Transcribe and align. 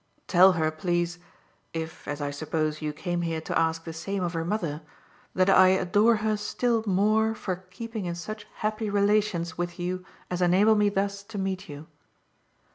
"Tell 0.25 0.53
her, 0.53 0.71
please 0.71 1.19
if, 1.73 2.07
as 2.07 2.21
I 2.21 2.31
suppose, 2.31 2.81
you 2.81 2.91
came 2.91 3.21
here 3.21 3.39
to 3.41 3.55
ask 3.55 3.83
the 3.83 3.93
same 3.93 4.23
of 4.23 4.33
her 4.33 4.43
mother 4.43 4.81
that 5.35 5.47
I 5.47 5.67
adore 5.67 6.15
her 6.25 6.37
still 6.37 6.83
more 6.87 7.35
for 7.35 7.67
keeping 7.69 8.05
in 8.05 8.15
such 8.15 8.47
happy 8.65 8.89
relations 8.89 9.59
with 9.59 9.77
you 9.79 10.03
as 10.31 10.41
enable 10.41 10.73
me 10.73 10.89
thus 10.89 11.21
to 11.25 11.37
meet 11.37 11.69
you." 11.69 11.85